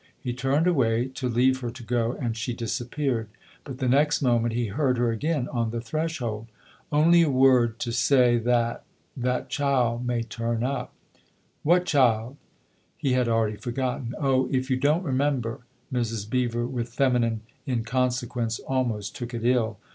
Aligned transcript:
He 0.19 0.33
turned 0.33 0.65
away 0.65 1.09
to 1.09 1.29
leave 1.29 1.59
her 1.59 1.69
to 1.69 1.83
go, 1.83 2.13
and 2.13 2.35
she 2.35 2.53
disappeared; 2.55 3.27
but 3.63 3.77
the 3.77 3.87
next 3.87 4.19
moment 4.23 4.55
he 4.55 4.65
heard 4.65 4.97
her 4.97 5.11
again 5.11 5.47
on 5.49 5.69
the 5.69 5.79
threshold." 5.79 6.47
Only 6.91 7.21
a 7.21 7.29
word 7.29 7.77
to 7.81 7.91
say 7.91 8.39
that 8.39 8.83
that 9.15 9.49
child 9.49 10.03
may 10.07 10.23
turn 10.23 10.63
up." 10.63 10.63
88 10.63 10.63
THE 10.63 10.69
OTHER 10.71 10.79
HOUSE" 10.87 10.91
What 11.71 11.85
child?" 11.85 12.37
He 12.97 13.13
had 13.13 13.27
already 13.27 13.57
forgotten." 13.57 14.15
Oh, 14.19 14.47
if 14.51 14.71
you 14.71 14.77
don't 14.77 15.03
remember!" 15.03 15.59
Mrs. 15.93 16.27
Beever, 16.27 16.65
with 16.65 16.89
feminine 16.89 17.41
inconsequence, 17.67 18.57
almost 18.61 19.15
took 19.15 19.35
it 19.35 19.45
ill. 19.45 19.77